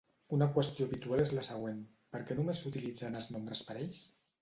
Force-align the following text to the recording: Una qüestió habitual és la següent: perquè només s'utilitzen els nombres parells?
Una 0.37 0.45
qüestió 0.55 0.87
habitual 0.87 1.21
és 1.27 1.35
la 1.41 1.45
següent: 1.51 1.85
perquè 2.17 2.41
només 2.43 2.65
s'utilitzen 2.65 3.23
els 3.25 3.33
nombres 3.37 3.67
parells? 3.73 4.07